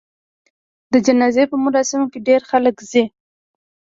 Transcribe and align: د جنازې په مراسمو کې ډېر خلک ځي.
د 0.91 0.93
جنازې 1.05 1.43
په 1.51 1.55
مراسمو 1.63 2.11
کې 2.11 2.19
ډېر 2.27 2.41
خلک 2.49 2.75
ځي. 2.91 3.03